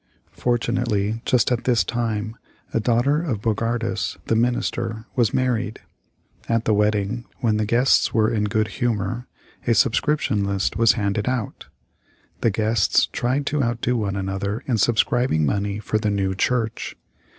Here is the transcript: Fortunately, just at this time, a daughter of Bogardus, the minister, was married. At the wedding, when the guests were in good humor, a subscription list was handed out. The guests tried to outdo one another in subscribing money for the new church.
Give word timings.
Fortunately, 0.33 1.21
just 1.27 1.51
at 1.51 1.65
this 1.65 1.83
time, 1.83 2.35
a 2.73 2.79
daughter 2.79 3.21
of 3.21 3.39
Bogardus, 3.43 4.17
the 4.25 4.35
minister, 4.35 5.05
was 5.15 5.31
married. 5.31 5.79
At 6.49 6.65
the 6.65 6.73
wedding, 6.73 7.25
when 7.41 7.57
the 7.57 7.67
guests 7.67 8.11
were 8.11 8.27
in 8.27 8.45
good 8.45 8.67
humor, 8.69 9.27
a 9.67 9.75
subscription 9.75 10.43
list 10.43 10.75
was 10.75 10.93
handed 10.93 11.29
out. 11.29 11.67
The 12.39 12.49
guests 12.49 13.09
tried 13.11 13.45
to 13.45 13.61
outdo 13.61 13.95
one 13.95 14.15
another 14.15 14.63
in 14.65 14.79
subscribing 14.79 15.45
money 15.45 15.77
for 15.77 15.99
the 15.99 16.09
new 16.09 16.33
church. 16.33 16.95